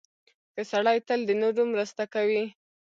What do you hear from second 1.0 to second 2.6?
تل د نورو مرسته کوي.